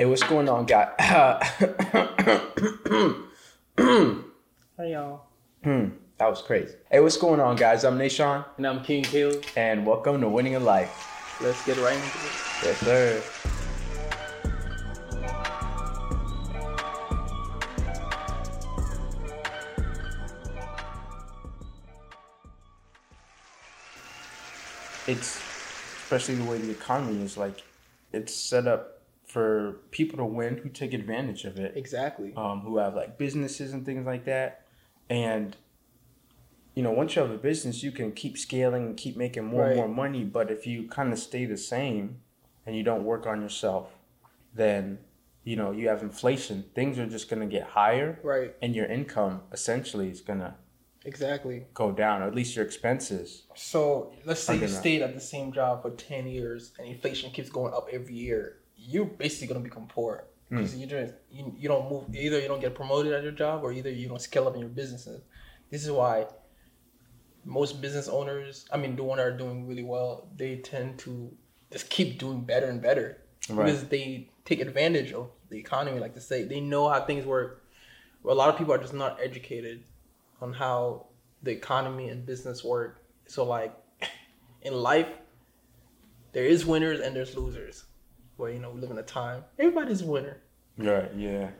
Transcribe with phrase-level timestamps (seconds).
[0.00, 0.88] Hey, what's going on, guy?
[3.76, 5.26] Hey y'all.
[5.62, 6.74] hmm, that was crazy.
[6.90, 7.84] Hey, what's going on, guys?
[7.84, 9.44] I'm Nashawn, And I'm King Caleb.
[9.56, 11.36] and welcome to Winning in Life.
[11.42, 12.64] Let's get right into it.
[12.64, 13.22] Yes, sir.
[25.06, 25.36] It's
[26.04, 27.62] especially the way the economy is like,
[28.14, 28.99] it's set up
[29.30, 31.76] for people to win who take advantage of it.
[31.76, 32.32] Exactly.
[32.36, 34.66] um, who have like businesses and things like that.
[35.08, 35.56] And
[36.74, 39.66] you know, once you have a business, you can keep scaling and keep making more
[39.66, 40.24] and more money.
[40.24, 42.20] But if you kind of stay the same
[42.66, 43.92] and you don't work on yourself,
[44.54, 44.98] then
[45.44, 46.64] you know you have inflation.
[46.74, 48.54] Things are just gonna get higher, Right.
[48.62, 50.56] and your income essentially is gonna
[51.04, 51.66] Exactly.
[51.74, 53.46] go down, or at least your expenses.
[53.54, 57.30] So let's say you gonna- stayed at the same job for ten years and inflation
[57.30, 58.59] keeps going up every year.
[58.82, 60.56] You're basically gonna become poor hmm.
[60.56, 62.14] because you just you, you don't move.
[62.14, 64.60] Either you don't get promoted at your job, or either you don't scale up in
[64.60, 65.22] your businesses.
[65.70, 66.26] This is why
[67.44, 71.30] most business owners, I mean, the one that are doing really well, they tend to
[71.70, 73.66] just keep doing better and better Right.
[73.66, 75.98] because they take advantage of the economy.
[75.98, 77.64] Like to say, they know how things work.
[78.28, 79.84] A lot of people are just not educated
[80.40, 81.06] on how
[81.42, 83.02] the economy and business work.
[83.26, 83.74] So like
[84.62, 85.08] in life,
[86.32, 87.84] there is winners and there's losers.
[88.40, 90.38] Where you know we live in a time everybody's a winner.
[90.78, 91.10] Right.
[91.14, 91.50] Yeah.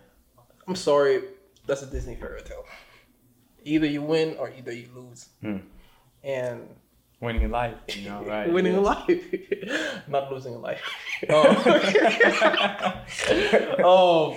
[0.67, 1.23] I'm sorry,
[1.67, 2.65] that's a Disney fairy tale.
[3.65, 5.29] Either you win or either you lose.
[5.43, 5.59] Hmm.
[6.25, 6.69] And
[7.21, 7.75] Winning in life.
[7.89, 8.25] You know.
[8.25, 8.51] Right.
[8.53, 8.81] winning yeah.
[8.81, 10.81] life, not losing in life.
[11.29, 11.37] Um,
[13.85, 14.37] um,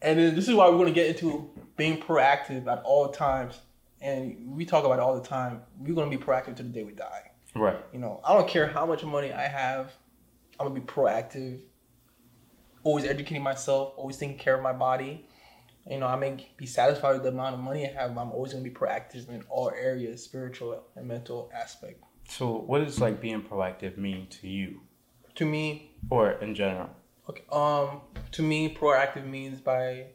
[0.00, 3.60] and then this is why we're going to get into being proactive at all times.
[4.00, 5.60] And we talk about it all the time.
[5.78, 7.32] We're going to be proactive to the day we die.
[7.54, 7.76] Right.
[7.92, 9.92] You know, I don't care how much money I have.
[10.58, 11.60] I'm gonna be proactive.
[12.82, 13.94] Always educating myself.
[13.96, 15.26] Always taking care of my body.
[15.88, 18.14] You know, I may be satisfied with the amount of money I have.
[18.14, 22.02] But I'm always gonna be proactive in all areas, spiritual and mental aspect.
[22.28, 24.80] So, what does like being proactive mean to you,
[25.36, 26.90] To me, or in general?
[27.28, 28.00] okay, um,
[28.32, 30.06] to me, proactive means by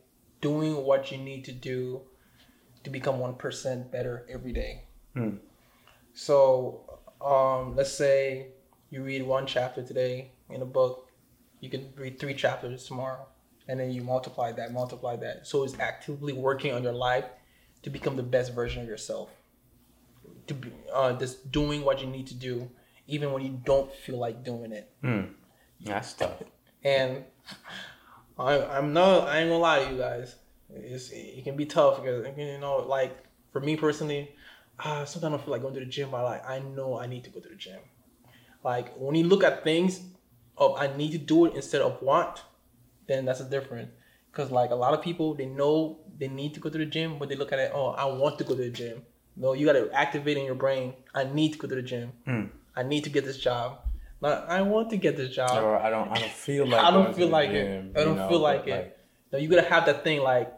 [0.42, 2.02] doing what you need to do
[2.84, 4.84] to become one percent better every day.
[5.14, 5.38] Hmm.
[6.14, 8.48] So, um, let's say
[8.92, 11.08] you read one chapter today in a book,
[11.62, 13.26] you can read three chapters tomorrow,
[13.68, 15.48] and then you multiply that, multiply that.
[15.48, 17.26] So it's actively working on your life
[17.84, 19.30] to become the best version of yourself.
[20.48, 22.70] To be uh, just doing what you need to do,
[23.08, 24.92] even when you don't feel like doing it.
[25.02, 25.22] Hmm.
[25.80, 26.44] That's tough.
[26.84, 27.24] And
[28.38, 30.36] I, I'm no, I ain't gonna lie to you guys.
[30.74, 33.16] It's, it can be tough because you know, like
[33.54, 34.36] for me personally,
[34.80, 36.12] uh, sometimes I feel like going to the gym.
[36.12, 37.80] But like I know I need to go to the gym.
[38.64, 40.02] Like when you look at things
[40.58, 42.42] of I need to do it instead of want,
[43.08, 43.90] then that's a different.
[44.32, 47.18] Because like a lot of people, they know they need to go to the gym,
[47.20, 49.04] but they look at it, oh, I want to go to the gym.
[49.36, 50.94] No, you got to activate in your brain.
[51.14, 52.14] I need to go to the gym.
[52.26, 52.44] Hmm.
[52.76, 53.80] I need to get this job.
[54.22, 55.64] Not I want to get this job.
[55.64, 58.00] or I don't I don't feel like I don't feel like gym, it.
[58.00, 58.98] I don't know, feel like it.
[59.32, 60.54] No, you gotta have that thing like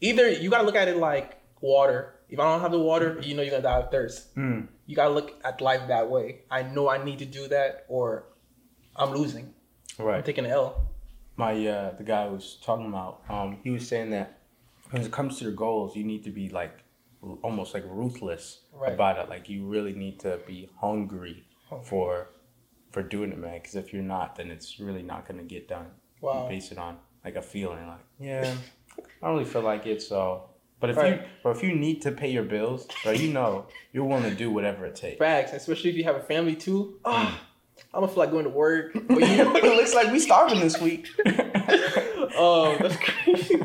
[0.00, 2.14] either you gotta look at it like water.
[2.28, 4.34] If I don't have the water, you know you're gonna die of thirst.
[4.34, 4.62] Hmm.
[4.86, 6.40] You gotta look at life that way.
[6.50, 8.24] I know I need to do that or
[8.96, 9.54] I'm losing.
[9.98, 10.24] I'm right.
[10.24, 10.86] taking an L.
[11.36, 14.38] My uh the guy I was talking about, um, he was saying that
[14.90, 16.78] when it comes to your goals, you need to be like
[17.42, 18.92] almost like ruthless Right.
[18.92, 19.28] about it.
[19.28, 21.44] Like you really need to be hungry
[21.82, 22.28] for
[22.92, 23.54] for doing it, man.
[23.54, 25.86] Because if you're not, then it's really not gonna get done.
[26.22, 26.48] You Wow.
[26.48, 28.54] base it on like a feeling, like yeah,
[29.22, 30.47] I don't really feel like it, so.
[30.80, 31.20] But if Right.
[31.22, 34.50] you, but if you need to pay your bills, you know you're willing to do
[34.50, 35.18] whatever it takes.
[35.18, 37.00] Facts, especially if you have a family too.
[37.04, 37.40] Ah,
[37.92, 38.92] I don't feel like going to work.
[39.08, 41.08] But you it looks like we starving this week.
[42.36, 43.60] oh, that's crazy.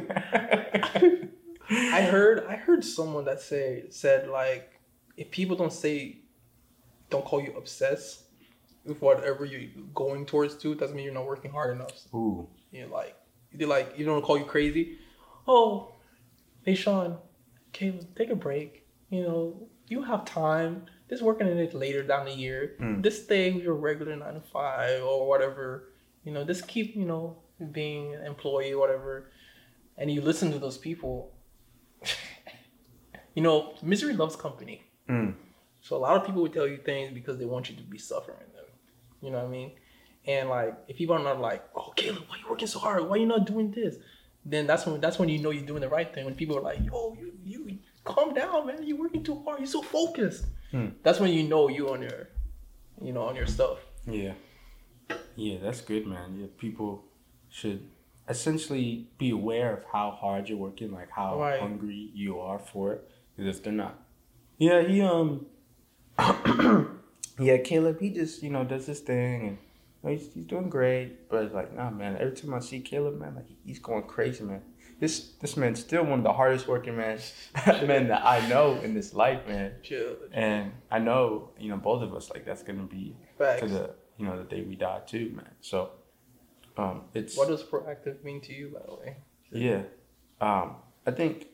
[1.69, 4.79] I heard I heard someone that say said like
[5.17, 6.19] if people don't say
[7.09, 8.23] don't call you obsessed
[8.85, 11.91] with whatever you're going towards to doesn't mean you're not working hard enough.
[12.13, 13.15] Ooh, You know, like
[13.53, 14.97] they like you don't call you crazy.
[15.47, 15.92] Oh,
[16.63, 17.17] hey Sean,
[17.71, 18.85] Caleb, take a break.
[19.09, 20.85] You know, you have time.
[21.09, 22.75] Just working in it later down the year.
[22.79, 23.03] Mm.
[23.03, 25.89] Just stay with your regular nine to five or whatever.
[26.23, 27.37] You know, just keep you know
[27.71, 29.29] being an employee or whatever.
[29.97, 31.33] And you listen to those people.
[33.35, 34.83] you know, misery loves company.
[35.09, 35.35] Mm.
[35.81, 37.97] So a lot of people would tell you things because they want you to be
[37.97, 38.65] suffering them.
[39.21, 39.73] You know what I mean?
[40.25, 43.03] And like if people are not like, oh Caleb, why are you working so hard?
[43.03, 43.97] Why are you not doing this?
[44.45, 46.25] Then that's when that's when you know you're doing the right thing.
[46.25, 48.83] When people are like, yo, you you calm down, man.
[48.83, 49.59] You're working too hard.
[49.59, 50.45] You're so focused.
[50.71, 50.87] Hmm.
[51.03, 52.27] That's when you know you on your,
[53.01, 53.79] you know, on your stuff.
[54.07, 54.33] Yeah.
[55.35, 56.37] Yeah, that's good, man.
[56.39, 57.05] Yeah, people
[57.49, 57.83] should
[58.27, 61.59] essentially be aware of how hard you're working, like how Right.
[61.59, 63.09] hungry you are for it.
[63.35, 63.99] Because if they're not,
[64.57, 65.45] yeah, he um,
[67.39, 69.57] yeah, Caleb, he just you know does this thing and
[70.11, 71.29] he's, he's doing great.
[71.29, 72.17] But it's like, nah, man.
[72.19, 74.61] Every time I see Caleb, man, like he's going crazy, man.
[74.99, 77.19] This this man's still one of the hardest working men
[77.65, 79.73] men that I know in this life, man.
[79.81, 80.15] Chill.
[80.31, 83.61] And I know, you know, both of us like that's gonna be Facts.
[83.61, 85.49] to the you know the day we die too, man.
[85.61, 85.91] So,
[86.77, 89.17] um, it's What does proactive mean to you, by the way?
[89.51, 89.81] yeah,
[90.39, 91.47] um, I think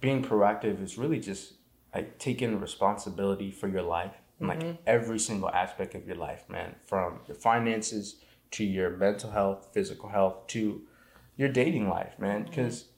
[0.00, 1.54] being proactive is really just
[1.94, 4.14] like taking responsibility for your life,
[4.46, 4.78] like Mhm.
[4.86, 8.16] every single aspect of your life, man, from your finances
[8.52, 10.82] to your mental health, physical health to
[11.36, 12.44] your dating life, man.
[12.44, 12.88] Because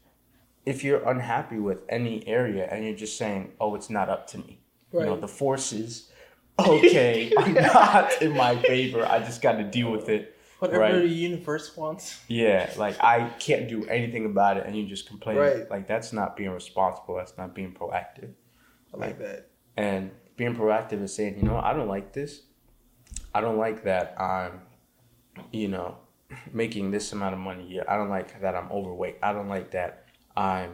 [0.67, 4.39] if you're unhappy with any area and you're just saying, "Oh, it's not up to
[4.39, 4.61] me,"
[4.93, 6.11] you know, the forces,
[6.59, 9.05] okay, are not in my favor.
[9.07, 10.31] I just got to deal with it.
[10.61, 10.93] Whatever Right.
[10.95, 12.23] the universe wants.
[12.29, 15.37] Yeah, like I can't do anything about it, and you just complain.
[15.37, 15.69] Right.
[15.71, 17.17] Like that's not being responsible.
[17.17, 18.33] That's not being proactive.
[18.93, 19.51] I like that.
[19.77, 22.43] And being proactive and saying, you know, I don't like this.
[23.35, 24.61] I don't like that I'm,
[25.53, 25.97] you know,
[26.53, 27.85] making this amount of money a year.
[27.89, 29.19] I don't like that I'm overweight.
[29.23, 30.71] I don't like that I'm,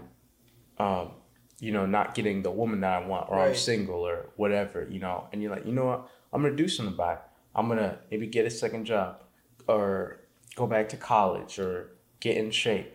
[0.78, 1.12] um,
[1.58, 4.86] you know, not getting the woman that I want, or I'm single, or whatever.
[4.90, 6.08] You know, and you're like, you know what?
[6.32, 7.22] I'm gonna do something about it.
[7.54, 9.24] I'm gonna maybe get a second job,
[9.66, 10.20] or
[10.56, 12.94] go back to college, or get in shape.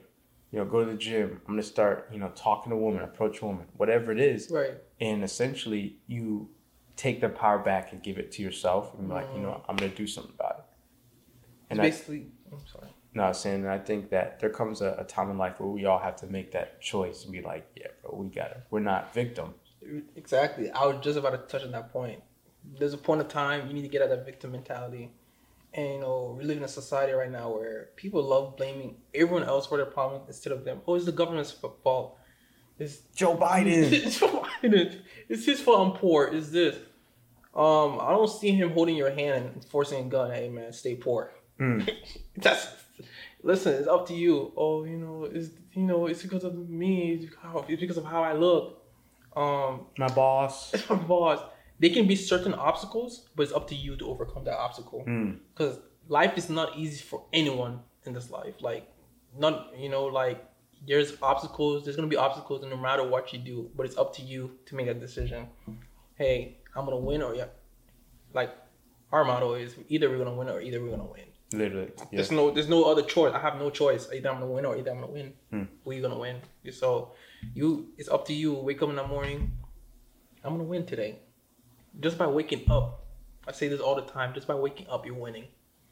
[0.52, 1.42] You know, go to the gym.
[1.46, 4.74] I'm gonna start, you know, talking to women, approach women, whatever it is Right.
[5.00, 6.50] and essentially you
[6.96, 9.66] take the power back and give it to yourself and be like, you know, what,
[9.68, 10.66] I'm gonna do something about it.
[11.70, 12.88] And it's I, basically, I'm sorry.
[13.14, 15.70] no, I was saying I think that there comes a, a time in life where
[15.70, 18.64] we all have to make that choice and be like, yeah, bro, we got it.
[18.70, 19.56] We're not victims.
[20.16, 20.72] Exactly.
[20.72, 22.22] I was just about to touch on that point.
[22.80, 25.12] There's a point of time you need to get out of that victim mentality.
[25.74, 29.44] And you know, we live in a society right now where people love blaming everyone
[29.44, 30.82] else for their problem instead of them.
[30.88, 32.18] Oh, it's the government's fault.
[32.80, 33.92] It's Joe Biden.
[33.92, 35.02] it's Joe Biden.
[35.30, 36.28] It's his fault I'm poor.
[36.28, 36.76] Is this?
[37.54, 40.32] Um, I don't see him holding your hand and forcing a gun.
[40.32, 41.32] Hey man, stay poor.
[41.60, 41.90] Mm.
[42.38, 42.68] That's
[43.44, 43.74] listen.
[43.76, 44.52] It's up to you.
[44.58, 47.14] Oh, you know, it's you know, it's because of me.
[47.14, 48.82] It's how- it's because of how I look.
[49.36, 50.74] Um, My boss.
[50.74, 51.40] it's my boss.
[51.80, 55.04] They can be certain obstacles, but it's up to you to overcome that obstacle.
[55.08, 55.40] Mm.
[55.54, 58.56] Because life is not easy for anyone in this life.
[58.62, 58.88] Like,
[59.38, 60.42] not you know, like
[60.88, 61.84] there's obstacles.
[61.84, 63.70] There's gonna be obstacles, no matter what you do.
[63.76, 65.48] But it's up to you to make that decision.
[66.16, 67.48] Hey, I'm gonna win, or yeah,
[68.34, 68.56] like
[69.12, 71.26] our motto is either we're gonna win or either we're gonna win.
[71.54, 71.92] Literally.
[71.98, 72.18] Yeah.
[72.18, 73.34] There's no there's no other choice.
[73.34, 74.08] I have no choice.
[74.14, 75.34] Either I'm gonna win or either I'm gonna win.
[75.52, 75.64] Hmm.
[75.92, 76.38] You gonna win?
[76.72, 77.14] So
[77.54, 78.54] you it's up to you.
[78.54, 79.52] Wake up in the morning.
[80.44, 81.20] I'm gonna win today.
[82.00, 83.06] Just by waking up.
[83.48, 84.34] I say this all the time.
[84.34, 85.46] Just by waking up, you're winning.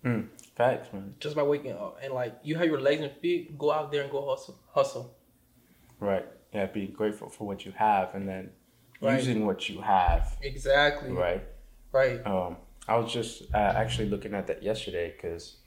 [0.04, 0.28] Mm.
[0.56, 1.16] Facts, man.
[1.20, 1.98] Just by waking up.
[2.04, 4.60] And like you have your legs and feet, go out there and go hustle.
[4.74, 5.16] Hustle.
[6.00, 6.26] Right.
[6.54, 8.52] Yeah, be grateful for what you have and then
[9.02, 9.18] Right.
[9.18, 10.38] using what you have.
[10.42, 11.12] Exactly.
[11.12, 11.44] Right.
[11.92, 12.26] Right.
[12.26, 12.58] Um,
[12.88, 15.58] I was just uh, actually looking at that yesterday because,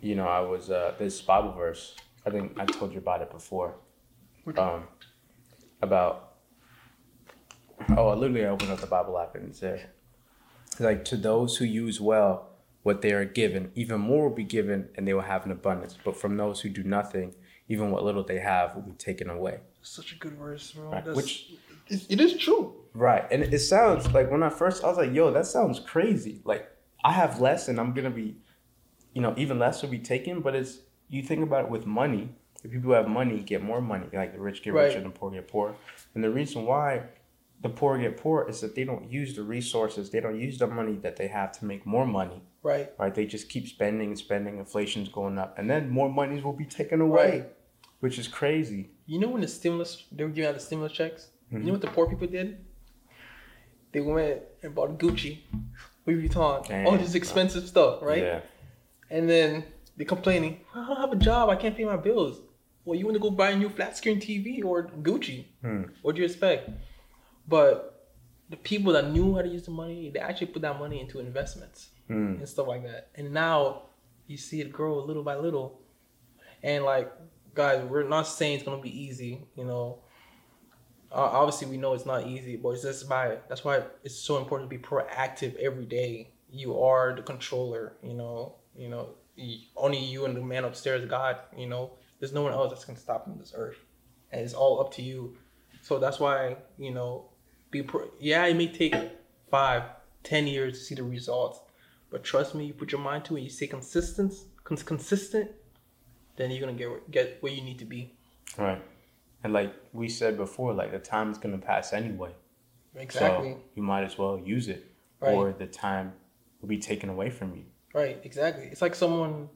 [0.00, 1.94] you know, I was uh, this Bible verse.
[2.26, 3.76] I think I told you about it before.
[4.56, 4.84] Um,
[5.82, 6.34] about
[7.96, 9.90] oh, I literally opened up the Bible app and it said,
[10.80, 12.48] like to those who use well
[12.82, 15.96] what they are given, even more will be given, and they will have an abundance.
[16.04, 17.34] But from those who do nothing,
[17.68, 19.60] even what little they have will be taken away.
[19.82, 20.90] Such a good verse, bro.
[20.90, 21.04] Right.
[21.14, 21.52] Which
[21.88, 22.74] it, it is true.
[22.94, 23.26] Right.
[23.30, 26.40] And it sounds like when I first, I was like, yo, that sounds crazy.
[26.44, 26.68] Like,
[27.04, 28.36] I have less and I'm going to be,
[29.12, 30.40] you know, even less will be taken.
[30.40, 32.30] But it's, you think about it with money,
[32.62, 34.06] the people who have money get more money.
[34.12, 34.84] Like, the rich get Right.
[34.84, 35.74] richer and the poor get poor.
[36.14, 37.02] And the reason why
[37.60, 40.66] the poor get poor is that they don't use the resources, they don't use the
[40.66, 42.42] money that they have to make more money.
[42.62, 42.92] Right.
[42.98, 43.14] Right.
[43.14, 45.58] They just keep spending and spending, inflation's going up.
[45.58, 47.52] And then more monies will be taken away, Right.
[48.00, 48.90] which is crazy.
[49.06, 51.28] You know when the stimulus they were giving out the stimulus checks?
[51.52, 51.60] Mhm.
[51.60, 52.58] You know what the poor people did?
[53.92, 55.38] They went and bought Gucci,
[56.06, 56.86] Louis Vuitton, Damn.
[56.86, 58.22] all this expensive stuff, right?
[58.22, 58.40] Yeah.
[59.10, 59.64] And then
[59.96, 62.40] they complaining, I don't have a job, I can't pay my bills.
[62.84, 65.46] Well, you want to go buy a new flat screen TV or Gucci?
[65.62, 65.84] Hmm.
[66.02, 66.70] What do you expect?
[67.46, 68.10] But
[68.50, 71.18] the people that knew how to use the money, they actually put that money into
[71.20, 72.36] investments Hmm.
[72.38, 73.08] and stuff like that.
[73.14, 73.82] And now
[74.26, 75.80] you see it grow little by little.
[76.62, 77.12] And like,
[77.54, 79.46] guys, we're not saying it's gonna be easy.
[79.56, 79.98] You know,
[81.12, 84.38] uh, obviously we know it's not easy, but it's just by that's why it's so
[84.38, 86.30] important to be proactive every day.
[86.50, 87.94] You are the controller.
[88.02, 89.10] You know, you know,
[89.76, 91.38] only you and the man upstairs, God.
[91.56, 93.78] You know, there's no one else that's gonna stop on this earth,
[94.32, 95.36] and it's all up to you.
[95.82, 97.30] So that's why you know,
[97.70, 98.94] be pro- yeah, it may take
[99.50, 99.82] five,
[100.22, 101.60] ten years to see the results,
[102.10, 104.32] but trust me, you put your mind to it, you stay consistent,
[104.64, 105.50] cons- consistent,
[106.36, 108.14] then you're gonna get get where you need to be.
[108.56, 108.82] Right.
[109.44, 112.32] And like we said before, like the time is gonna pass anyway.
[112.94, 113.52] Exactly.
[113.52, 114.84] So you might as well use it,
[115.20, 115.34] Right.
[115.34, 116.12] or the time
[116.60, 117.64] will be taken away from you.
[117.94, 118.64] Right, exactly.
[118.64, 119.48] It's like someone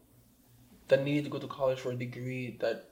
[0.89, 2.91] that needed to go to college for a degree that,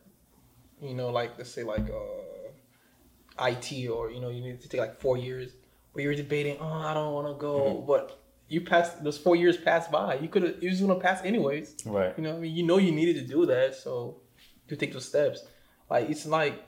[0.81, 4.81] you know, like let's say like uh, IT or you know you need to take
[4.81, 5.53] like four years,
[5.95, 7.87] but you're debating, oh, I don't want to go, Mhm.
[7.87, 8.20] but
[8.51, 10.17] you passed those four years passed by.
[10.17, 11.77] You could have you was gonna pass anyways.
[11.87, 12.13] Right.
[12.17, 14.21] You know, I mean, you know you needed to do that, so
[14.69, 15.45] you take those steps.
[15.89, 16.63] Like it's like,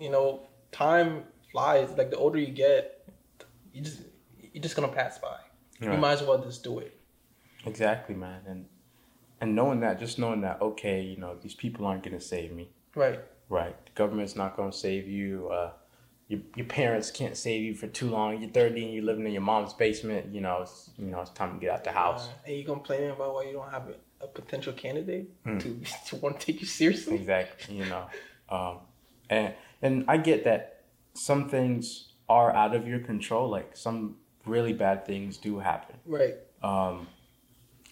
[0.00, 1.90] you know, time flies.
[1.98, 3.08] Like the older you get,
[3.72, 4.02] you just
[4.52, 5.36] you're just gonna pass by.
[5.80, 6.96] You might as well just do it.
[7.66, 8.42] Exactly, man.
[8.46, 8.66] And
[9.40, 12.70] and knowing that, just knowing that, okay, you know, these people aren't gonna save me.
[12.94, 13.20] Right.
[13.48, 13.74] Right.
[13.86, 15.48] The government's not gonna save you.
[15.48, 15.72] Uh,
[16.30, 18.40] your, your parents can't save you for too long.
[18.40, 20.32] You're 30 and you're living in your mom's basement.
[20.34, 22.28] You know, it's you know it's time to get out the house.
[22.28, 25.58] Uh, and you complaining about why you don't have a, a potential candidate Hmm.
[25.58, 25.68] to
[26.08, 27.16] to want to take you seriously.
[27.16, 27.74] Exactly.
[27.76, 28.04] You know,
[28.48, 28.76] um,
[29.28, 30.62] and and I get that
[31.14, 33.48] some things are out of your control.
[33.50, 35.96] Like some really bad things do happen.
[36.06, 36.36] Right.
[36.62, 37.08] um,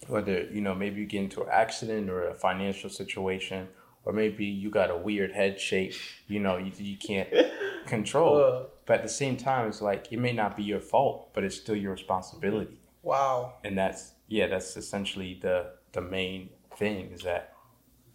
[0.07, 3.67] whether you know maybe you get into an accident or a financial situation
[4.05, 5.93] or maybe you got a weird head shape
[6.27, 7.29] you know you, you can't
[7.85, 11.43] control but at the same time it's like it may not be your fault but
[11.43, 13.53] it's still your responsibility wow.
[13.63, 17.53] and that's yeah that's essentially the the main thing is that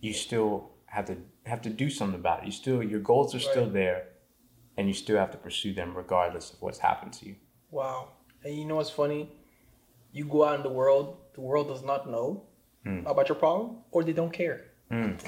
[0.01, 3.41] you still have to have to do something about it you still your goals are
[3.41, 4.07] still there
[4.77, 7.37] and you still have to pursue them regardless of what's happened to you
[7.75, 8.11] Wow.
[8.45, 9.33] And you know what's funny?
[10.13, 12.45] You go out in the world, the world does not know
[12.85, 13.05] Hmm.
[13.05, 14.67] about your problem, or they don't care.
[14.93, 15.19] Mm.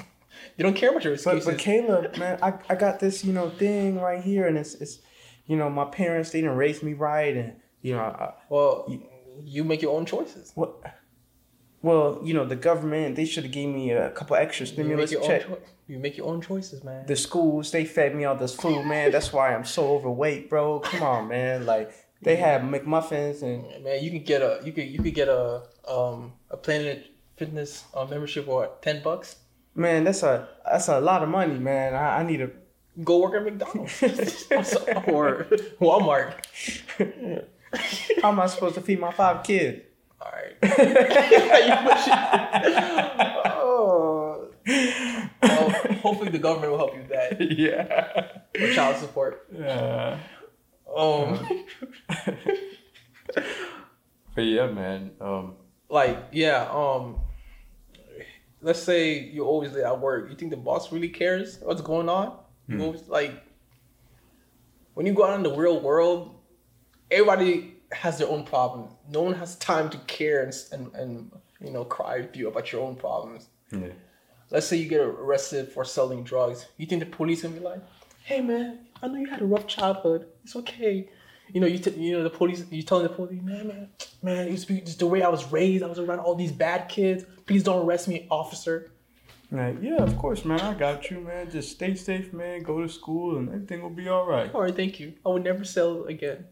[0.55, 1.45] They don't care about your But, excuses.
[1.45, 4.99] but Caleb, man, I, I got this, you know, thing right here, and it's, it's
[5.45, 9.03] you know, my parents, they didn't raise me right, and, you know, I, well, You-
[9.43, 10.51] you make your own choices.
[10.55, 10.71] what,
[11.83, 15.13] well, you know, the government, they should have gave me a couple extra You stimulus
[15.13, 15.47] own check.
[15.47, 17.05] cho- You make your own choices, man.
[17.05, 19.11] The schools, they fed me all this food, man.
[19.11, 20.79] That's why I'm so overweight, bro.
[20.79, 21.65] Come on, man.
[21.67, 21.91] Like,
[22.21, 25.61] they had McMuffins and, Man, you can get a you could you could get a
[25.87, 27.05] um a Planet
[27.37, 29.35] Fitness uh, membership for ten bucks.
[29.77, 31.93] Man, that's a, that's a lot of money, man.
[31.93, 32.51] I, I need to
[33.03, 35.45] Go work at McDonald's or
[35.79, 36.33] Walmart.
[38.23, 39.83] how am I supposed to feed my five kids?
[40.19, 40.55] All right.
[40.63, 42.13] You push it.
[43.45, 44.49] oh.
[45.43, 45.69] Well,
[46.01, 47.39] hopefully the government will help you with that.
[48.59, 48.73] yeah.
[48.73, 49.47] Child support.
[49.55, 50.17] Yeah.
[50.95, 51.65] Um,
[54.33, 55.11] But yeah, man.
[55.21, 55.55] Um,
[55.89, 56.67] like yeah.
[56.71, 57.19] Um,
[58.61, 60.29] let's say you're always late at work.
[60.29, 62.37] You think the boss really cares what's going on?
[62.67, 62.81] You Hmm.
[62.83, 63.31] always like
[64.93, 66.35] when you go out in the real world,
[67.11, 68.89] everybody has their own problem.
[69.09, 72.71] No one has time to care and and, and you know cry with you about
[72.71, 73.47] your own problems.
[73.71, 73.89] yeah.
[74.49, 77.81] let's say you get arrested for selling drugs, you think the police gonna be like,
[78.23, 80.27] "Hey man, I know you had a rough childhood.
[80.43, 81.09] It's okay."
[81.53, 82.63] You know, you t- you know the police.
[82.71, 83.89] You telling the police, "Man, man,
[84.21, 85.83] man, be- just the way I was raised.
[85.83, 87.25] I was around all these bad kids.
[87.47, 88.91] Please don't arrest me, officer."
[89.49, 90.59] Like, yeah, of course, man.
[90.59, 91.49] I got you, man.
[91.49, 92.63] Just stay safe, man.
[92.63, 94.53] Go to school, and everything will be all right.
[94.53, 95.13] All right, thank you.
[95.25, 96.45] I would never sell again.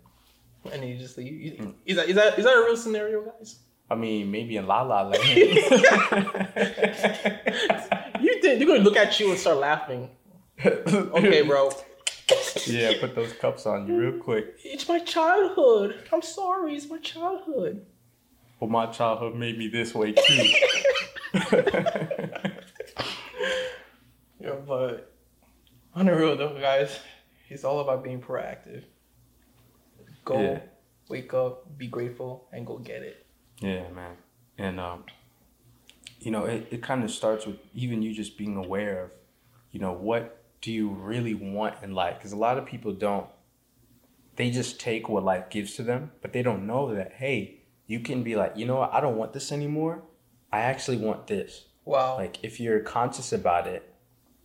[0.71, 1.33] And then you just leave.
[1.33, 1.71] You- hmm.
[1.85, 3.59] Is that is that is that a real scenario, guys?
[3.91, 5.21] I mean, maybe in La La Land.
[8.21, 10.09] You think they're gonna look at you and start laughing?
[10.65, 11.69] Okay, bro.
[12.65, 14.55] yeah, put those cups on you real quick.
[14.63, 15.95] It's my childhood.
[16.13, 16.75] I'm sorry.
[16.75, 17.85] It's my childhood.
[18.59, 20.49] Well, my childhood made me this way too.
[24.39, 25.11] Yeah, but
[25.95, 26.99] on the real though, guys,
[27.49, 28.83] it's all about being proactive.
[30.23, 30.59] Go, Yeah.
[31.09, 33.25] wake up, be grateful, and go get it.
[33.59, 34.17] yeah, man.
[34.57, 35.03] And um,
[36.19, 39.11] you know, it, it kind of starts with even you just being aware of,
[39.71, 42.17] you know, what do you really want in life?
[42.17, 43.27] Because a lot of people don't.
[44.35, 47.99] They just take what life gives to them, but they don't know that hey, you
[47.99, 50.03] can be like, you know what, I don't want this anymore.
[50.51, 51.65] I actually want this.
[51.85, 52.17] Wow.
[52.17, 53.93] Like if you're conscious about it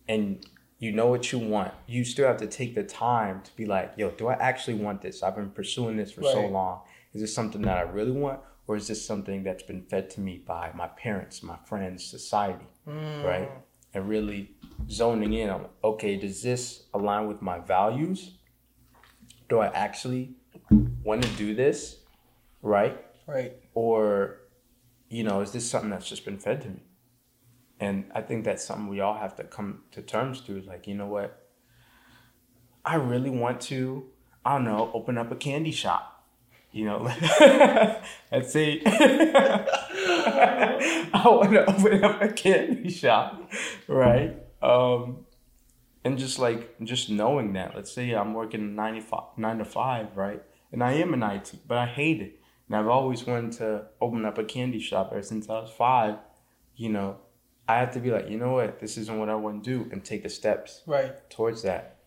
[0.07, 0.45] and
[0.77, 3.93] you know what you want, you still have to take the time to be like,
[3.97, 5.23] yo, do I actually want this?
[5.23, 6.81] I've been pursuing this for so long.
[7.13, 8.39] Is this something that I really want?
[8.67, 12.65] Or is this something that's been fed to me by my parents, my friends, society?
[12.87, 13.23] Mm.
[13.23, 13.51] Right?
[13.93, 14.55] And really
[14.89, 18.31] zoning in on okay, does this align with my values?
[19.49, 20.35] Do I actually
[21.03, 21.97] want to do this?
[22.61, 22.97] Right?
[23.31, 23.53] Right.
[23.73, 24.39] or
[25.09, 26.83] you know is this something that's just been fed to me
[27.79, 30.95] and i think that's something we all have to come to terms to like you
[30.95, 31.47] know what
[32.83, 34.05] i really want to
[34.43, 36.11] i don't know open up a candy shop
[36.71, 36.99] you know,
[38.31, 39.67] let's say I
[41.25, 43.51] want to open up a candy shop,
[43.87, 44.37] right?
[44.61, 45.25] Um,
[46.05, 50.41] and just like just knowing that, let's say I'm working 95, nine to five, right?
[50.71, 52.39] And I am in IT, but I hate it.
[52.71, 56.15] And I've always wanted to open up a candy shop ever since I was five.
[56.77, 57.17] You know,
[57.67, 59.89] I have to be like, you know what, this isn't what I want to do,
[59.91, 61.29] and take the steps Right.
[61.29, 61.97] towards that.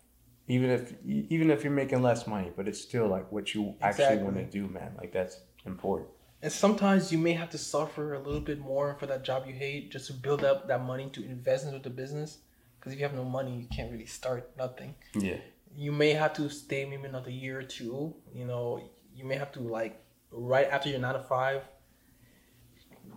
[0.49, 4.23] Even if even if you're making less money, but it's still like what you actually
[4.23, 4.95] want to do, man.
[4.97, 6.09] Like that's important.
[6.41, 9.53] And sometimes you may have to suffer a little bit more for that job you
[9.53, 12.39] hate just to build up that money to invest into the business.
[12.81, 14.95] Because if you have no money, you can't really start nothing.
[15.15, 15.41] Yeah.
[15.77, 18.15] You may have to stay maybe another year or two.
[18.33, 18.81] You know,
[19.15, 20.04] you may have to like
[20.37, 21.63] right after your nine to five,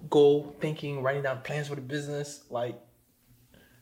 [0.09, 2.43] go thinking, writing down plans for the business.
[2.49, 2.79] Like,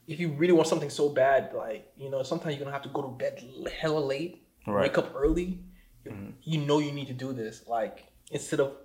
[0.08, 2.90] if you really want something so bad, like you know, sometimes you're gonna have to
[2.90, 3.44] go to bed
[3.80, 4.84] hella late, Right.
[4.84, 5.60] wake up early.
[6.06, 6.34] Mhm.
[6.44, 7.68] You know you need to do this.
[7.68, 8.76] Like instead of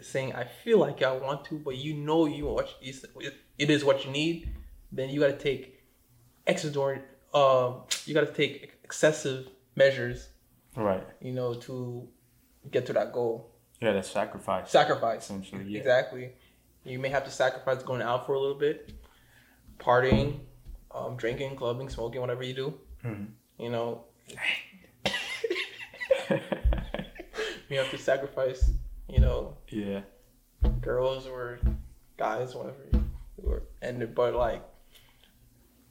[0.00, 4.04] saying I feel like I want to, but you know you what it is what
[4.04, 4.52] you need,
[4.92, 5.80] then you got to take
[6.46, 7.08] extraordinary.
[7.32, 10.28] Um, you got to take excessive measures,
[10.74, 11.02] Right.
[11.20, 12.08] you know, to
[12.70, 13.50] get to that goal.
[13.80, 14.70] Yeah, that's sacrifice.
[14.70, 15.24] Sacrifice.
[15.24, 15.78] Essentially, yeah.
[15.80, 16.32] Exactly.
[16.84, 18.92] You may have to sacrifice going out for a little bit,
[19.78, 20.40] partying,
[20.94, 22.74] um, drinking, clubbing, smoking, whatever you do.
[23.04, 23.26] Mhm.
[23.58, 24.04] You know,
[27.68, 28.70] you have to sacrifice.
[29.08, 30.00] You know, yeah.
[30.80, 31.58] girls or
[32.16, 32.76] guys, whatever.
[32.92, 33.04] you
[33.38, 33.62] were.
[33.82, 34.62] And but like,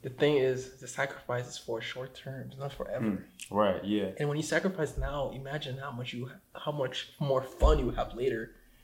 [0.06, 2.46] the thing is, the sacrifice is for short term.
[2.48, 3.04] It's not forever.
[3.04, 3.22] Mm.
[3.50, 3.82] Right.
[3.84, 4.10] Yeah.
[4.18, 6.30] And when you sacrifice now, imagine how much you,
[6.64, 8.42] how much more fun you have later.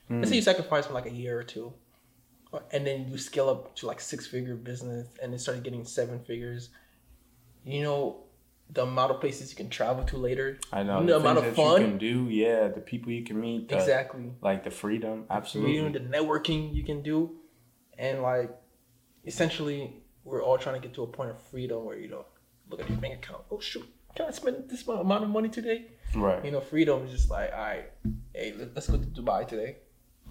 [0.09, 0.41] Let's say Mm.
[0.41, 1.67] you sacrifice for like a year or two,
[2.73, 6.19] and then you scale up to like six figure business, and then started getting seven
[6.29, 6.61] figures.
[7.63, 7.99] You know,
[8.69, 10.59] the amount of places you can travel to later.
[10.73, 11.81] I know The the, amount of fun.
[11.81, 12.27] you can do.
[12.43, 13.69] Yeah, the people you can meet.
[13.69, 14.25] The, exactly.
[14.41, 15.23] Like the freedom.
[15.29, 15.71] Absolutely.
[15.79, 17.17] Reading the networking you can do,
[17.97, 18.51] and like,
[19.25, 22.25] essentially, we're all trying to get to a point of freedom where you know,
[22.69, 23.43] look at your bank account.
[23.51, 25.87] Oh shoot, can I spend this amount of money today?
[26.15, 26.43] Right.
[26.45, 27.85] You know, freedom is just like, all right,
[28.33, 29.77] hey, let- let's go to Dubai today.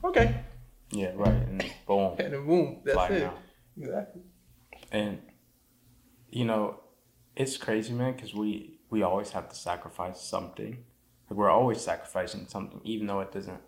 [0.04, 0.34] Okay,
[0.90, 1.12] Yeah.
[1.14, 1.32] Right.
[1.32, 2.16] And boom.
[2.18, 3.20] and then boom, that's Fly it.
[3.20, 3.34] now.
[3.80, 4.22] Exactly.
[4.90, 5.18] And
[6.30, 6.80] you know,
[7.36, 10.84] it's crazy, man, because we we always have to sacrifice something.
[11.28, 13.60] Like we're always sacrificing something, even though it doesn't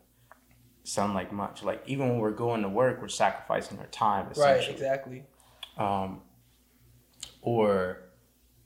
[0.82, 1.62] sound like much.
[1.62, 4.68] Like even when we're going to work, we're sacrificing our time, Right.
[4.68, 5.24] Exactly.
[5.76, 6.20] Um,
[7.42, 8.02] or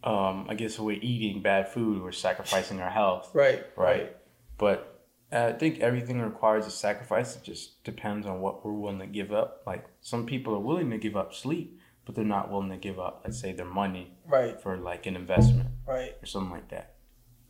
[0.05, 3.31] um, I guess we're eating bad food, we're sacrificing our health.
[3.35, 3.65] Right.
[3.77, 4.17] Right.
[4.57, 4.95] But
[5.31, 7.37] I think everything requires a sacrifice.
[7.37, 9.63] It just depends on what we're willing to give up.
[9.67, 12.99] Like some people are willing to give up sleep, but they're not willing to give
[12.99, 14.61] up, let's say, their money Right.
[14.61, 16.15] for like an investment Right.
[16.23, 16.95] or something like that.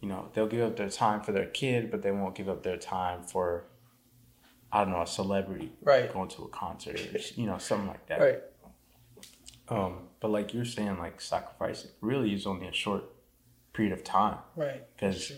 [0.00, 2.62] You know, they'll give up their time for their kid, but they won't give up
[2.62, 3.64] their time for,
[4.72, 6.12] I don't know, a celebrity Right.
[6.12, 8.20] going to a concert or, you know, something like that.
[8.20, 8.40] Right.
[9.70, 13.04] Um, but like you're saying, like sacrificing really is only a short
[13.72, 14.38] period of time.
[14.56, 14.84] Right.
[14.94, 15.32] Because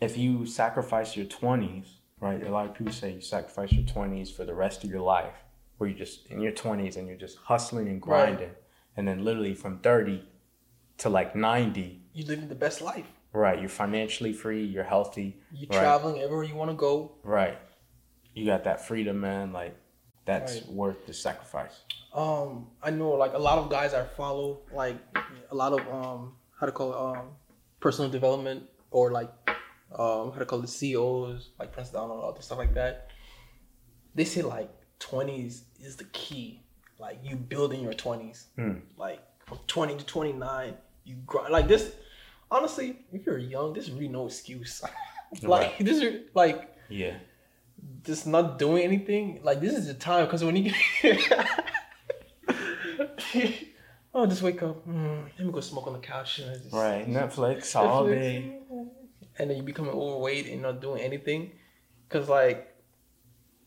[0.00, 1.86] if you sacrifice your 20s,
[2.20, 2.42] right?
[2.46, 5.34] A lot of people say you sacrifice your 20s for the rest of your life,
[5.78, 8.26] where you just in your 20s and you're just hustling and Right.
[8.36, 8.54] grinding.
[8.96, 10.24] And then literally from 30
[10.98, 13.06] to like 90, you're living the best life.
[13.32, 13.58] right?
[13.58, 15.78] You're financially free, you're healthy, You Right.
[15.80, 17.16] traveling everywhere you want to go.
[17.24, 17.58] right?
[18.34, 19.52] You got that freedom, man.
[19.52, 19.76] Like
[20.24, 20.68] that's Right.
[20.72, 21.82] worth the sacrifice.
[22.12, 24.96] um I know like a lot of guys I follow like
[25.50, 27.26] a lot of um how to call it um
[27.80, 29.30] personal development or like
[29.98, 33.10] um how to call it CEOs like Prince Donald all this stuff like that.
[34.14, 36.62] They say like twenties is the key.
[36.98, 38.46] Like you build in your twenties.
[38.56, 38.78] Hmm.
[38.96, 41.92] Like from twenty to twenty nine, you grind like this.
[42.50, 44.80] Honestly, if you're young, there's really no excuse.
[45.42, 47.16] like this is like Yeah.
[48.02, 50.72] Just not doing anything, like this is the time because when you
[54.14, 57.06] oh just wake up, mm, let me go smoke on the couch and just, Right.
[57.18, 58.58] Netflix all Netflix, day.
[59.38, 61.52] and then you become overweight and not doing anything,
[62.08, 62.74] because like,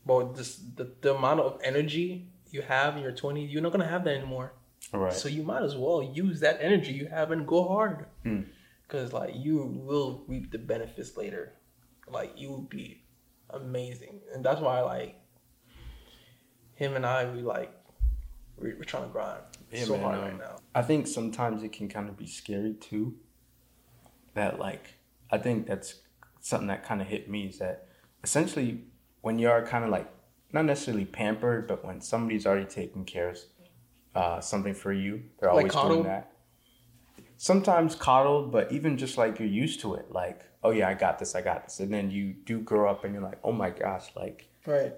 [0.04, 3.86] well, this the, the amount of energy you have in your twenties, you're not gonna
[3.88, 4.52] have that anymore.
[4.92, 5.12] Right.
[5.12, 8.42] So you might as well use that energy you have and go hard, Hmm.
[8.86, 11.52] because like you will reap the benefits later.
[12.10, 13.02] Like you will be
[13.50, 15.16] amazing, and that's why like
[16.74, 17.72] him and I we like
[18.56, 19.40] we, we're trying to grind
[19.72, 20.56] Yeah, so man, hard um, right now.
[20.74, 23.14] I think sometimes it can kind of be scary too.
[24.34, 24.94] That like
[25.30, 25.96] I think that's
[26.40, 27.88] something that kind of hit me is that
[28.22, 28.84] essentially
[29.20, 30.08] when you are kind of like
[30.52, 33.38] not necessarily pampered, but when somebody's already taking care of
[34.14, 35.90] uh, something for you, they're Like always coddle?
[35.96, 36.32] doing that.
[37.38, 40.12] Sometimes coddled, but even just like you're used to it.
[40.12, 43.04] Like, oh yeah, I got this, I got this, and then you do grow up
[43.04, 44.92] and you're like, oh my gosh, like Right.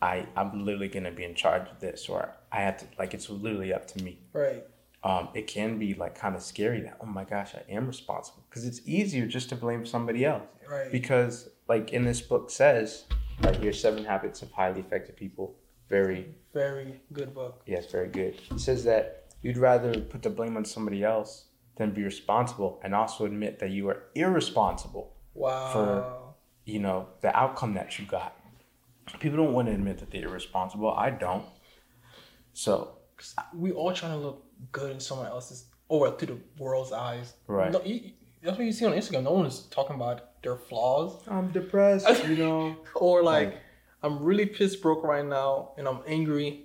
[0.00, 3.28] I I'm literally gonna be in charge of this, or I have to like it's
[3.28, 4.20] literally up to me.
[4.32, 4.64] Right.
[5.02, 8.44] Um, it can be like kind of scary that oh my gosh, I am responsible
[8.48, 10.44] because it's easier just to blame somebody else.
[10.70, 10.90] Right.
[10.90, 13.04] Because like in this book says,
[13.42, 15.56] right here, Seven Habits of Highly Effective People.
[15.90, 17.62] Very Very good book.
[17.66, 18.40] yes, very good.
[18.50, 21.44] It says that you'd rather put the blame on somebody else
[21.76, 26.34] than be responsible, and also admit that you are irresponsible Wow.
[26.64, 28.36] you know, the outcome that you got.
[29.18, 30.92] People don't want to admit that they're irresponsible.
[30.92, 31.44] I don't.
[32.52, 32.96] So,
[33.52, 37.34] we all trying to look good in someone else's oh, or through the world's eyes.
[37.46, 37.72] Right.
[37.72, 39.24] No, you, that's what you see on Instagram.
[39.24, 42.76] No one is talking about their flaws I'm depressed, you know.
[42.94, 43.58] or like
[44.02, 46.63] I'm really pissed broke right now and I'm angry.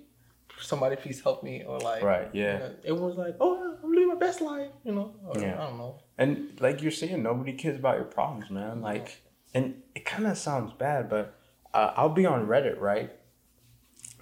[0.60, 2.52] Somebody please help me or like Right, yeah.
[2.52, 5.14] you know, everyone's like, oh, I'm living my best life, you know.
[5.26, 5.54] Or, Yeah.
[5.54, 6.00] I don't know.
[6.18, 8.82] And like you're saying, nobody cares about your problems, man.
[8.82, 9.22] Like,
[9.54, 11.38] and it kind of sounds bad, but
[11.74, 13.10] uh, I'll be on Reddit, right?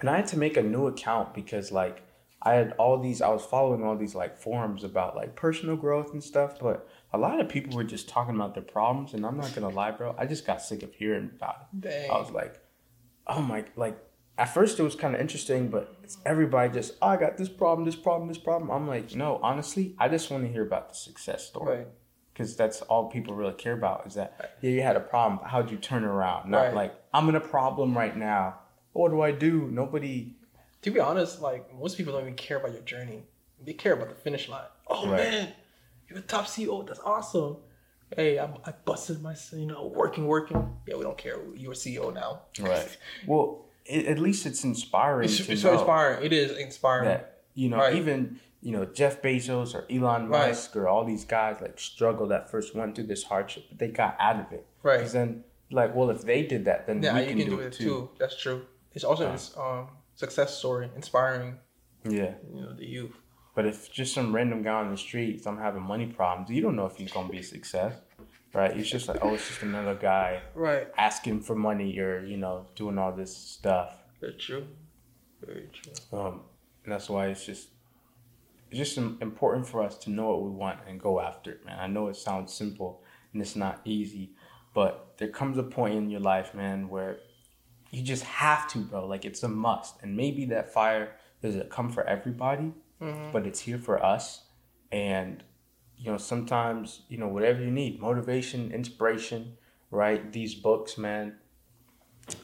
[0.01, 2.03] And I had to make a new account because, like,
[2.41, 6.13] I had all these, I was following all these, like, forums about, like, personal growth
[6.13, 9.13] and stuff, but a lot of people were just talking about their problems.
[9.13, 10.15] And I'm not to lie, bro.
[10.17, 11.81] I just got sick of hearing about it.
[11.81, 12.11] Dang.
[12.11, 12.61] I was like,
[13.27, 13.99] oh my, like,
[14.39, 17.49] at first it was kind of interesting, but it's everybody just, oh, I got this
[17.49, 18.71] problem, this problem, this problem.
[18.71, 21.87] I'm like, no, honestly, I just want to hear about the success story Right.
[22.33, 25.71] because that's all people really care about is that yeah you had a problem how'd
[25.73, 26.75] you turn around not Right.
[26.75, 28.61] like i'm in a problem right now
[28.93, 30.37] what do i do nobody
[30.83, 33.25] To be honest, like most people don't even care about your journey.
[33.67, 34.71] They care about the finish line.
[34.87, 35.17] Oh Right.
[35.19, 35.53] man,
[36.09, 36.87] you're a top CEO.
[36.87, 37.57] That's awesome.
[38.17, 40.61] Hey, I, I busted my, you know, working, working.
[40.87, 41.37] Yeah, we don't care.
[41.57, 42.43] You're a CEO now.
[42.61, 42.97] right
[43.27, 46.25] well it, at least it's inspiring It's, to it's so inspiring.
[46.25, 47.07] It is inspiring.
[47.09, 47.95] that you know Right.
[47.97, 50.49] even you know jeff bezos or elon Right.
[50.49, 53.89] musk or all these guys like struggled at first went through this hardship but they
[53.89, 54.99] got out of it Right.
[54.99, 57.73] because then like well if they did that then Yeah, we you can, do, it
[57.73, 58.63] too, That's true.
[58.95, 61.59] It's also it's, um success story, inspiring.
[62.05, 63.17] yeah You know, the youth.
[63.55, 66.77] But if just some random guy on the street, I'm having money problems, you don't
[66.77, 67.93] know if he's gonna be a success,
[68.55, 68.77] right?
[68.77, 70.89] It's just like, oh, it's just another guy Right.
[70.97, 73.97] asking for money or you know doing all this stuff.
[74.21, 74.67] That's true.
[75.45, 76.19] Very true.
[76.19, 76.41] Um,
[76.85, 77.69] and that's why it's just
[78.71, 81.79] it's just important for us to know what we want and go after it, man.
[81.81, 84.35] I know it sounds simple and it's not easy,
[84.75, 87.19] but there comes a point in your life, man, where
[87.91, 89.07] you just have to, bro.
[89.07, 90.03] Like it's a must.
[90.03, 93.33] And maybe that fire doesn't come for everybody, Mhm.
[93.33, 94.45] but it's here for us.
[94.93, 95.43] And
[95.99, 99.57] you know, sometimes you know whatever you need, motivation, inspiration,
[99.91, 100.33] right?
[100.33, 101.35] These books, man.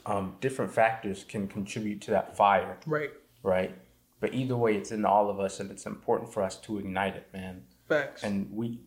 [0.06, 3.10] Um, different factors can contribute to that fire Right.
[3.42, 3.76] right?
[4.18, 7.16] But either way, it's in all of us, and it's important for us to ignite
[7.16, 7.64] it, man.
[7.86, 8.22] Facts.
[8.22, 8.80] And we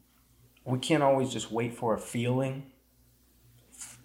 [0.65, 2.71] we can't always just wait for a feeling,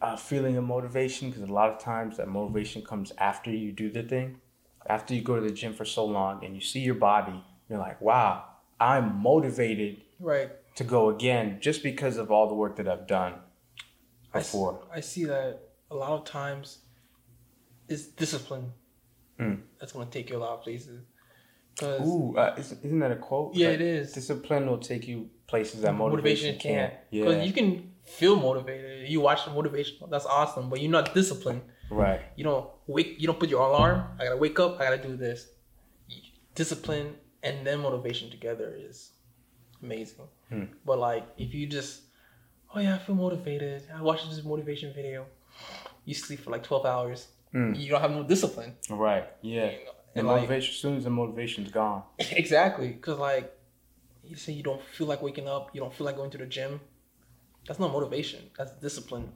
[0.00, 3.90] a feeling of motivation, because a lot of times that motivation comes after you do
[3.90, 4.40] the thing,
[4.86, 7.78] after you go to the gym for so long, and you see your body, you're
[7.78, 8.44] like, wow,
[8.78, 10.50] I'm motivated right.
[10.76, 13.34] to go again just because of all the work that I've done
[14.32, 14.86] I before.
[14.94, 16.78] I see that a lot of times
[17.88, 18.72] it's discipline
[19.40, 19.62] Mm.
[19.80, 21.00] that's going to take you a lot of places.
[21.82, 23.54] Ooh, uh, isn't, that a quote?
[23.54, 24.12] Yeah, Like, it is.
[24.12, 26.92] Discipline will take you places that motivation, can't.
[27.10, 29.08] Yeah, Because you can feel motivated.
[29.08, 29.96] You watch the motivation.
[30.10, 30.68] That's awesome.
[30.68, 31.62] But you're not disciplined.
[31.90, 32.20] right.
[32.36, 33.16] You don't wake.
[33.18, 34.04] You don't put your alarm.
[34.20, 34.78] I gotta wake up.
[34.80, 35.48] I gotta do this.
[36.54, 39.10] Discipline and then motivation together is
[39.82, 40.26] amazing.
[40.48, 40.64] Hmm.
[40.84, 42.02] But like, if you just,
[42.74, 43.82] oh yeah, I feel motivated.
[43.94, 45.26] I watched this motivation video.
[46.04, 47.28] You sleep for like twelve hours.
[47.52, 47.74] Hmm.
[47.74, 48.74] You don't have no discipline.
[48.88, 49.26] Right.
[49.42, 49.70] Yeah.
[49.70, 49.92] You know?
[50.14, 52.02] The And like, motivation, as soon as the motivation's gone.
[52.18, 53.52] exactly, because like,
[54.24, 55.70] you say you don't feel like waking up.
[55.74, 56.80] You don't feel like going to the gym.
[57.66, 58.40] That's not motivation.
[58.56, 59.32] That's discipline.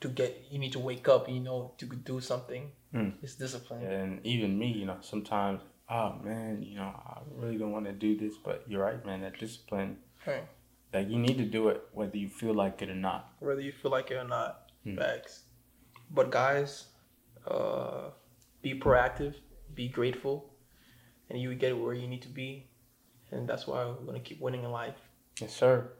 [0.00, 1.28] To get, you need to wake up.
[1.28, 2.70] You know, to do something.
[2.92, 3.10] Hmm.
[3.22, 3.84] It's discipline.
[3.84, 7.92] And even me, you know, sometimes, oh man, you know, I really don't want to
[7.92, 9.20] do this, but you're right, man.
[9.22, 10.44] That discipline, Right.
[10.92, 13.32] like you need to do it whether you feel like it or not.
[13.40, 14.70] whether you feel like it or not.
[14.84, 14.96] Hmm.
[14.96, 15.42] Facts.
[16.10, 16.86] But guys,
[17.46, 18.10] uh,
[18.62, 19.34] be proactive,
[19.74, 20.54] be grateful,
[21.30, 22.68] and you will get where you need to be.
[23.30, 24.96] And that's why we're gonna keep winning in life.
[25.40, 25.90] Yes, sir.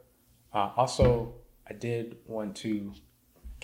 [0.53, 1.35] Uh, also,
[1.69, 2.93] I did want to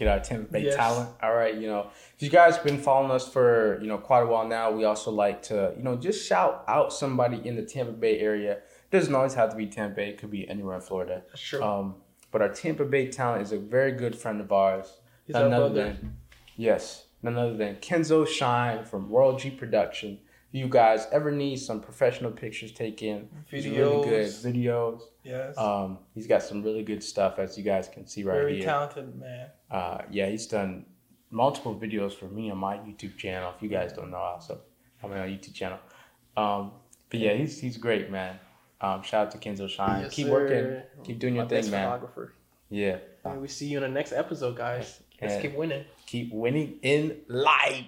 [0.00, 0.76] get our Tampa Bay Yes.
[0.76, 1.10] talent.
[1.22, 4.26] All right, you know, if you guys been following us for you know quite a
[4.26, 7.92] while now, we also like to you know just shout out somebody in the Tampa
[7.92, 8.58] Bay area.
[8.90, 11.22] doesn't always have to be Tampa Bay; it could be anywhere in Florida.
[11.36, 11.62] True.
[11.62, 11.94] Um,
[12.32, 14.86] but our Tampa Bay talent is a very good friend of ours.
[15.26, 16.16] He's none other than
[16.56, 20.18] yes, none other than Kenzo Shine from World G Production.
[20.52, 24.44] You guys ever need some professional pictures taken, he's really good Videos.
[24.44, 25.00] videos.
[25.22, 25.56] Yes.
[25.56, 28.42] Um, he's got some really good stuff, as you guys can see right here.
[28.42, 28.64] Very here.
[28.64, 29.46] talented man.
[29.70, 30.86] Uh, yeah, he's done
[31.30, 33.52] multiple videos for me on my YouTube channel.
[33.56, 34.60] If you guys don't know, also
[35.02, 35.78] I'm on my YouTube channel.
[36.36, 36.72] Um,
[37.10, 38.38] but yeah, he's he's great, man.
[38.80, 40.02] Um, shout out to Kenzo Shine.
[40.04, 40.32] Yes, keep sir.
[40.32, 41.84] working, keep doing your My thing, man.
[41.86, 42.32] photographer.
[42.70, 45.00] Yeah, And we see you in the next episode, guys.
[45.20, 45.84] Let's And- keep winning.
[46.06, 47.84] keep winning in life.